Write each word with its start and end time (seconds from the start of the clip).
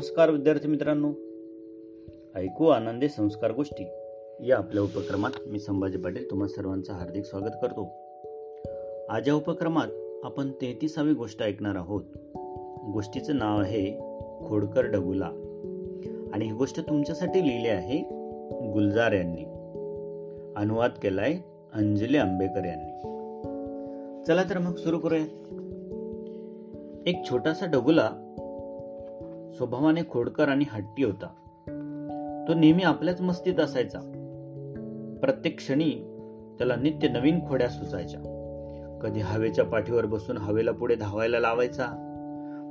नमस्कार 0.00 0.30
विद्यार्थी 0.30 0.68
मित्रांनो. 0.68 1.12
ऐकू 2.34 2.66
आनंदे 2.66 3.08
संस्कार 3.08 3.52
गोष्टी. 3.52 3.84
या 4.48 4.56
आपल्या 4.56 4.82
उपक्रमात 4.82 5.30
मी 5.46 5.60
संभाजी 5.60 5.98
पाटील 5.98 6.30
तुम्हा 6.30 6.48
सर्वांचं 6.48 6.92
हार्दिक 6.92 7.24
स्वागत 7.24 7.52
करतो. 7.62 7.88
आज 9.08 9.28
या 9.28 9.34
उपक्रमात 9.34 9.86
आपण 10.24 10.50
तेहतीसावी 10.50 11.12
गोष्ट 11.12 11.42
ऐकणार 11.42 11.76
आहोत. 11.76 12.02
गोष्टीचं 12.92 13.36
नाव 13.36 13.60
आहे 13.60 13.84
खोडकर 14.48 14.86
डगुला. 14.86 15.30
आणि 16.32 16.44
ही 16.44 16.52
गोष्ट 16.52 16.88
तुमच्यासाठी 16.88 17.42
लिहिली 17.42 17.68
आहे 17.68 17.98
गुलजार 18.72 19.12
यांनी. 19.12 19.44
अनुवाद 20.56 20.90
केलाय 21.02 21.34
अंजली 21.72 22.16
आंबेकर 22.16 22.64
यांनी. 22.64 23.02
चला 24.26 24.42
तर 24.50 24.58
मग 24.58 24.76
सुरू 24.76 24.98
करूया. 24.98 25.24
एक 27.06 27.22
छोटासा 27.30 27.66
डगुला 27.66 28.29
स्वभावाने 29.56 30.00
खोडकर 30.10 30.48
आणि 30.48 30.64
हट्टी 30.70 31.04
होता. 31.04 31.26
तो 32.48 32.54
नेहमी 32.54 32.82
आपल्याच 32.82 33.20
मस्तीत 33.20 33.60
असायचा. 33.60 33.98
प्रत्येक 35.22 35.56
क्षणी 35.56 35.90
त्याला 36.58 36.76
नित्य 36.76 37.08
नवीन 37.08 37.48
खोड्या 37.48 37.68
सुचायच्या. 37.68 38.20
कधी 39.02 39.20
हवेच्या 39.20 39.64
पाठीवर 39.64 40.06
बसून 40.06 40.36
हवेला 40.36 40.72
पुढे 40.72 40.94
धावायला 40.94 41.40
लावायचा. 41.40 41.86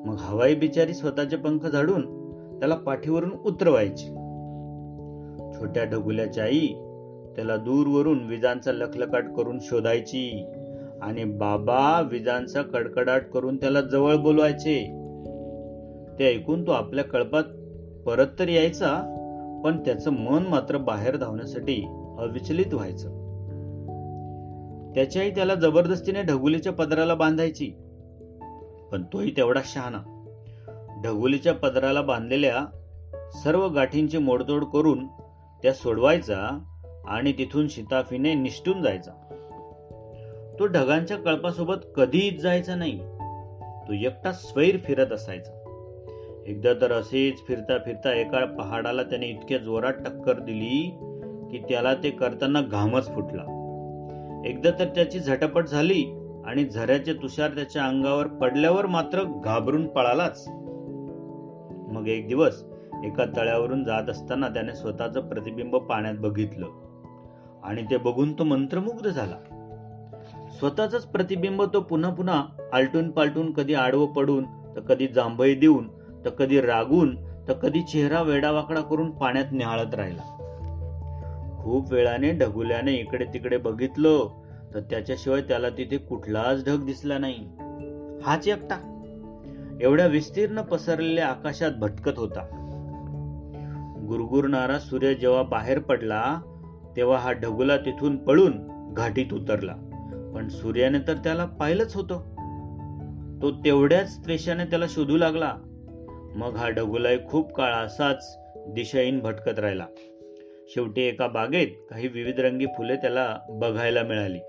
मग 0.06 0.16
हवाई 0.20 0.56
बिचारी 0.56 0.94
स्वतःचे 0.94 1.38
पंख 1.38 1.60
झाडून 1.60 2.30
त्याला 2.60 2.76
पाठीवरून 2.76 3.32
उतरवायची. 3.46 4.08
छोट्या 5.60 5.84
ढगुल्याची 5.84 6.40
आई 6.40 6.68
त्याला 7.36 7.58
दूरवरून 7.58 8.28
विजांचा 8.28 8.72
लखलकाट 8.72 9.34
करून 9.38 9.60
शोधायची 9.62 10.46
आणि 11.02 11.24
बाबा 11.24 12.08
विजांचा 12.12 12.62
कडकडाट 12.62 13.22
करून 13.22 13.58
त्याला 13.58 13.82
जवळ 13.82 14.16
बोलवायचे. 14.16 14.99
ते 16.20 16.36
ऐकून 16.36 16.68
तो 16.68 16.72
आपल्या 16.72 17.04
कळपात 17.04 17.44
परत 18.06 18.28
तर 18.40 18.48
यायचा 18.48 19.16
पण 19.64 19.78
त्याचं 19.86 20.12
मन 20.12 20.44
मात्र 20.44 20.78
बाहेर 20.78 21.18
धावण्यासाठी 21.18 21.86
अविचलित 22.20 22.74
व्हायचं. 22.74 23.10
त्याची 24.96 25.20
आई 25.20 25.30
त्याला 25.30 25.56
जबरदस्तीने 25.56 26.22
ढगुलीच्या 26.24 26.74
पदराला 26.74 27.14
बांधायची. 27.14 27.70
पण 28.92 29.04
तोही 29.14 29.32
तेवढा 29.38 29.62
शहाणा. 29.66 29.98
ढगुलीच्या 31.04 31.54
पदराला 31.54 32.02
बांधलेल्या 32.02 32.66
सर्व 33.44 33.68
गाठींची 33.68 34.18
मोडतोड 34.18 34.66
करून 34.66 35.08
त्या 35.62 35.74
सोडवायचा 35.74 36.64
आणि 37.08 37.32
तिथून 37.32 37.68
शिताफीने 37.68 38.34
निष्ठून 38.34 38.82
जायचा. 38.82 39.12
तो 40.60 40.66
ढगांच्या 40.66 41.18
कळपासोबत 41.18 41.76
कधीच 41.96 42.42
जायचा 42.42 42.76
नाही. 42.76 42.98
तो 43.88 43.94
एकटा 43.94 44.32
स्वैर 44.32 44.78
फिरत 44.78 45.12
असायचा. 45.12 45.59
एकदा 46.50 46.74
तर 46.74 46.92
असेच 46.92 47.48
फिरता 47.48 47.78
फिरता 47.78 48.14
एका 48.14 48.46
पहाडाला 48.46 49.04
त्याने 49.04 49.28
इतक्या 49.28 49.58
जोरात 49.58 49.94
टक्कर 49.94 50.40
दिली 50.40 50.90
की 51.52 51.58
त्याला 51.58 51.94
ते 51.94 52.10
करताना 52.10 52.62
घामच 52.62 53.16
फुटला. 53.16 53.42
एकदा 54.46 54.70
तर 54.80 54.86
त्याची 54.86 55.20
झटापट 55.20 55.66
झाली 55.66 56.04
आणि 56.46 56.66
झऱ्याचे 56.66 57.14
तुषार 57.14 57.50
त्याच्या 57.50 57.86
अंगावर 57.86 58.28
पडल्यावर 58.28 58.86
मात्र 58.86 59.24
घाबरून 59.24 59.88
पळालाच. 59.88 60.46
मग 61.92 62.08
एक 62.08 62.28
दिवस 62.28 62.64
एका 63.04 63.26
तळ्यावरून 63.26 63.84
जात 63.84 64.10
असताना 64.10 64.48
त्याने 64.48 64.76
स्वतःचं 64.76 65.20
प्रतिबिंब 65.22 65.76
पाण्यात 65.76 66.16
बघितलं 66.16 66.68
आणि 67.64 67.84
ते 67.84 67.98
बघून 67.98 68.34
तो 68.34 68.44
मंत्रमुग्ध 68.44 69.08
झाला. 69.08 69.38
स्वतःच 70.60 71.06
प्रतिबिंब 71.06 71.64
तो 71.64 71.82
पुन्हा 71.82 72.14
पुन्हा 72.14 72.46
आलटून 72.74 73.12
पालटून 73.12 73.54
कधी 73.54 73.74
आडवं 73.74 74.06
पडून 74.06 74.44
तर 74.76 74.80
कधी 74.80 75.08
जांभई 75.08 75.56
देऊन 75.56 75.99
तर 76.26 76.30
कधी 76.30 76.62
रागून 76.62 77.16
तर 77.48 77.54
कधी 77.54 77.82
चेहरा 77.82 78.22
वेडावाकडा 78.22 78.82
करून 78.82 79.12
पाण्यात 79.12 79.46
निहाळत 79.52 79.96
राहिला. 79.96 80.36
खूप 81.64 81.94
वेळाने 81.94 82.32
ढगुल्याने 82.32 82.94
इकडे 82.94 83.26
तिकडे 83.26 83.58
बघितलं 83.58 84.30
तर 84.74 84.80
त्याच्याशिवाय 84.80 85.42
त्याला 85.42 85.70
तिथे 85.70 85.98
कुठलाच 85.98 86.66
ढग 86.66 86.86
दिसला 86.86 87.18
नाही. 87.18 87.50
हाच 88.24 88.48
एकटा. 88.48 88.86
एवढ्या 89.82 90.08
विस्तीर्ण 90.08 90.62
पसरलेल्या 90.62 91.28
आकाशात 91.28 91.72
भटकत 91.72 92.18
होता. 92.18 92.42
गुरगुरणारा 94.08 94.80
सूर्य 94.80 95.14
जेव्हा 95.14 95.44
बाहेर 95.44 95.80
पडला 95.80 96.42
तेव्हा 96.96 97.18
हा 97.18 97.32
ढगुला 97.32 97.78
तिथून 97.78 98.18
पळून 98.18 98.54
घाटीत 98.94 99.34
उतरला. 99.34 99.74
पण 100.36 100.48
सूर्याने 100.48 101.00
तर 101.00 101.14
त्याला 101.14 101.46
पाहिलंच 101.46 101.96
होतं. 101.96 102.20
तो 103.42 103.52
तेवढ्याच 103.52 104.26
त्रेशाने 104.26 104.66
त्याला 104.66 104.86
शोधू 104.90 105.18
लागला. 105.18 105.54
मग 106.36 106.56
हा 106.56 106.70
डगुलाय 106.70 107.18
खूप 107.28 107.54
काळ 107.54 107.72
असाच 107.72 108.40
दिशाहीन 108.56 109.20
भटकत 109.20 109.60
राहिला. 109.60 109.86
शेवटी 110.70 111.02
एका 111.02 111.28
बागेत 111.28 111.68
काही 111.90 112.08
विविध 112.08 112.40
रंगी 112.40 112.66
फुले 112.66 112.96
त्याला 112.96 113.40
बघायला 113.50 114.04
मिळाली. 114.04 114.40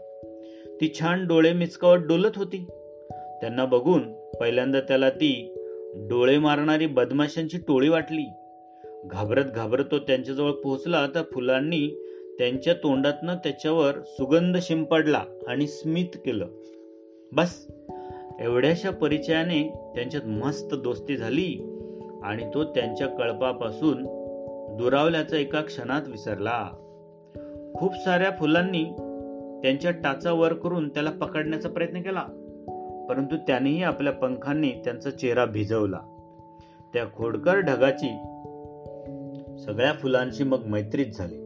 ती 0.80 0.92
छान 1.00 1.26
डोळे 1.26 1.52
मिचकावत 1.52 1.98
डोलत 1.98 2.30
होती. 2.36 2.66
त्यांना 3.40 3.64
बघून 3.64 4.12
पहिल्यांदा 4.12 4.80
त्याला 4.80 5.10
ती 5.10 5.54
डोळे 5.96 6.38
मारणारी 6.38 6.86
बदमाशांची 6.86 7.58
टोळी 7.58 7.88
वाटली. 7.88 8.30
घाबरत 9.04 9.44
घाबरत 9.44 9.84
तो 9.90 9.98
त्यांच्याजवळ 9.98 10.50
पोहोचला 10.50 11.06
तर 11.14 11.22
फुलांनी 11.32 12.06
त्यांच्या 12.38 12.74
तोंडातनं 12.74 13.34
त्याच्यावर 13.34 13.92
सुगंध 14.06 14.56
शिंपडला 14.62 15.24
आणि 15.48 15.66
स्मित 15.66 16.16
केलं. 16.16 16.46
बस 17.32 17.66
एवढ्याशा 18.40 18.90
परिचयाने 18.90 19.92
त्यांच्यात 19.94 20.26
मस्त 20.26 20.74
दोस्ती 20.74 21.16
झाली. 21.16 21.69
आणि 22.22 22.50
तो 22.54 22.64
त्यांच्या 22.64 23.06
कळपापासून 23.06 24.04
दुरावल्याचा 24.76 25.36
एका 25.36 25.60
क्षणात 25.60 26.02
विसरला. 26.08 26.68
खूप 27.74 27.94
साऱ्या 27.94 28.30
फुलांनी 28.30 28.84
त्यांच्या 29.62 29.90
टाचा 29.90 30.32
वर 30.32 30.52
करून 30.52 30.88
त्याला 30.88 31.10
पकडण्याचा 31.10 31.68
प्रयत्न 31.68 32.02
केला 32.02 32.22
परंतु 33.08 33.36
त्यानेही 33.36 33.82
आपल्या 33.82 34.12
पंखांनी 34.12 34.70
त्यांचा 34.70 35.10
चेहरा 35.10 35.44
भिजवला. 35.44 35.98
त्या 36.92 37.04
खोडकर 37.06 37.56
ढगाची 37.56 38.18
सगळ्या 39.58 39.92
फुलांशी 39.92 40.44
मग 40.44 40.66
मैत्रीच 40.66 41.18
झाली 41.18 41.36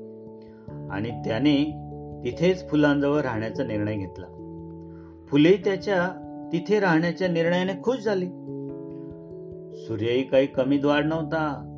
आणि 0.91 1.11
त्याने 1.11 1.85
तिथेच 2.25 2.71
फुलांजवळ 2.71 3.21
राहण्याचा 3.21 3.65
निर्णय 3.65 3.97
घेतला. 3.97 4.27
फुले 5.29 5.57
त्याच्या 5.65 6.21
तिथे 6.53 6.81
राहण्याच्या 6.81 7.29
निर्णयाने 7.29 7.73
खुश 7.83 7.97
झाली. 7.97 8.27
सूर्यही 9.75 10.23
काही 10.23 10.47
कमी 10.47 10.79
द्वाड 10.79 11.07
नव्हता. 11.07 11.71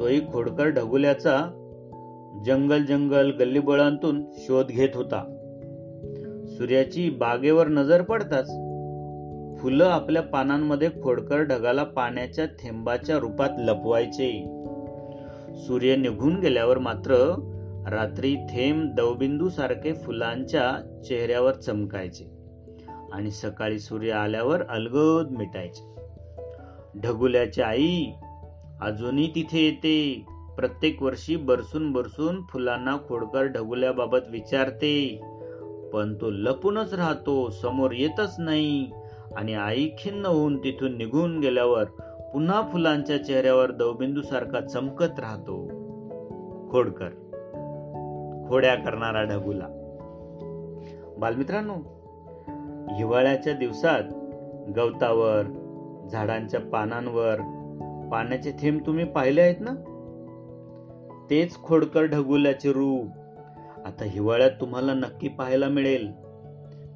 तोही 0.00 0.32
खोडकर 0.32 0.66
ढगुल्याचा 0.66 1.38
जंगल 2.46 2.84
जंगल 2.84 3.30
गल्लीबोळांतून 3.30 4.24
शोध 4.32 4.66
घेत 4.66 4.88
होता. 4.94 5.38
सूर्याची 6.48 7.10
बागेवर 7.10 7.68
नजर 7.68 8.02
पडताच 8.02 8.46
फुलं 9.60 9.84
आपल्या 9.84 10.22
पानांमध्ये 10.22 10.88
खोडकर 11.02 11.38
ढगाला 11.38 11.84
पाण्याच्या 11.84 12.46
थेंबाच्या 12.46 13.18
रूपात 13.18 13.50
लपवायचे. 13.58 14.32
सूर्य 15.54 15.96
निघून 15.96 16.40
गेल्यावर 16.40 16.78
मात्र 16.78 17.14
रात्री 17.88 18.34
थेंब 18.34 18.94
दवबिंदू 18.96 19.48
सारखे 19.48 19.92
फुलांच्या 19.92 21.00
चेहऱ्यावर 21.08 21.52
चमकायचे 21.52 22.24
आणि 23.12 23.30
सकाळी 23.30 23.78
सूर्य 23.78 24.12
आल्यावर 24.12 24.62
अलगद 24.62 25.30
मिटायचे. 25.30 26.01
ढगुल्याची 27.00 27.62
आई. 27.62 28.06
अजूनही 28.80 29.34
तिथे 29.34 29.64
येते. 29.64 30.26
प्रत्येक 30.56 31.02
वर्षी 31.02 31.36
बरसून 31.36 31.92
बरसून 31.92 32.42
फुलांना 32.42 32.96
खोडकर 33.08 33.46
ढगुल्याबाबत 33.46 34.18
विचारते. 34.30 35.20
पण 35.92 36.14
तो 36.14 36.30
लपूनच 36.30 36.94
राहतो 36.94 37.50
समोर 37.50 37.90
येतच 37.92 38.34
नाही. 38.38 38.90
आणि 39.36 39.54
आई 39.54 39.88
खिन्न 39.98 40.26
होऊन 40.26 40.56
तिथून 40.64 40.96
निघून 40.96 41.40
गेल्यावर 41.40 41.84
पुन्हा 42.32 42.62
फुलांच्या 42.72 43.24
चेहऱ्यावर 43.24 43.70
दवबिंदू 43.70 44.22
सारखा 44.22 44.60
चमकत 44.60 45.20
राहतो. 45.20 45.66
खोडकर. 46.70 47.08
खोड्या 48.48 48.74
करणारा 48.74 49.22
ढगुला. 49.22 49.68
बालमित्रांनो 51.18 51.74
हिवाळ्याच्या 52.98 53.52
दिवसात 53.52 54.02
गवतावर 54.76 55.61
झाडांच्या 56.08 56.60
पानांवर. 56.60 57.36
पाण्याचे 58.12 58.52
थेंब 58.60 58.86
तुम्ही 58.86 59.04
पाहिले 59.04 59.40
आहेत 59.40 59.54
ना? 59.60 59.70
तेच 61.30 61.62
खोडकर 61.62 62.02
ढगुल्याचे 62.02 62.72
रूप. 62.72 63.08
आता 63.86 64.04
हिवाळ्यात 64.04 64.50
तुम्हाला 64.50 64.94
नक्की 64.94 65.28
पाहायला 65.28 65.68
मिळेल. 65.68 66.12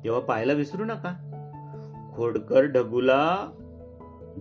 तेव्हा 0.04 0.20
पाहायला 0.20 0.52
विसरू 0.52 0.84
नका. 0.84 1.22
खोडकर 2.16 2.64
ढगुला 2.64 3.50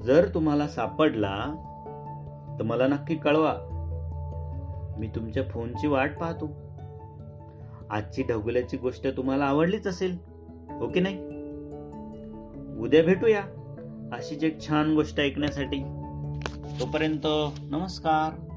जर 0.03 0.27
तुम्हाला 0.33 0.67
सापडला 0.67 1.35
तर 2.59 2.63
मला 2.63 2.87
नक्की 2.87 3.15
कळवा. 3.15 3.53
मी 4.99 5.07
तुमच्या 5.07 5.43
फोनची 5.43 5.87
वाट 5.87 6.17
पाहतो. 6.17 6.49
आजची 7.89 8.23
ढगुल्याची 8.23 8.77
गोष्ट 8.77 9.07
तुम्हाला 9.17 9.45
आवडलीच 9.45 9.87
असेल 9.87 10.17
हो 10.69 10.87
की 10.87 10.99
नाही? 10.99 11.17
उद्या 12.79 13.03
भेटूया. 13.03 13.41
अशीच 14.15 14.43
एक 14.43 14.61
छान 14.61 14.93
गोष्ट 14.95 15.19
ऐकण्यासाठी 15.19 15.79
तोपर्यंत 16.79 17.27
नमस्कार. 17.71 18.54